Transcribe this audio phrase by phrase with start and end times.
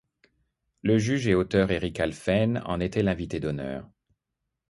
[0.81, 3.87] Le juge et auteur Eric Halphen en était l’invité d’honneur.